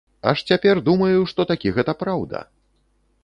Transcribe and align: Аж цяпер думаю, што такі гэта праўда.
Аж 0.29 0.37
цяпер 0.51 0.81
думаю, 0.87 1.19
што 1.31 1.41
такі 1.51 1.73
гэта 1.77 1.93
праўда. 2.01 2.39